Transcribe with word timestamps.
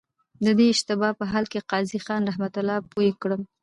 د 0.45 0.47
دې 0.57 0.67
اشتباه 0.73 1.17
په 1.19 1.25
حل 1.31 1.45
کي 1.51 1.59
قاضي 1.71 1.99
خان 2.05 2.21
رحمه 2.29 2.49
الله 2.59 2.77
پوه 2.91 3.09
کړم. 3.21 3.41